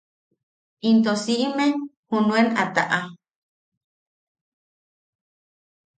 [0.91, 1.67] Into si’ime
[2.09, 3.01] junen a ta’a.